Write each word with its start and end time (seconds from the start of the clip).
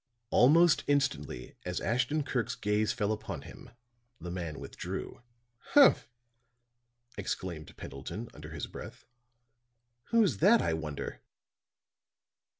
Almost 0.31 0.83
instantly, 0.87 1.57
as 1.63 1.79
Ashton 1.79 2.23
Kirk's 2.23 2.55
gaze 2.55 2.91
fell 2.91 3.11
upon 3.11 3.43
him, 3.43 3.69
the 4.19 4.31
man 4.31 4.59
withdrew. 4.59 5.21
"Humph," 5.75 6.09
exclaimed 7.19 7.77
Pendleton 7.77 8.27
under 8.33 8.49
his 8.49 8.65
breath. 8.65 9.05
"Who's 10.05 10.37
that, 10.37 10.59
I 10.59 10.73
wonder?" 10.73 11.21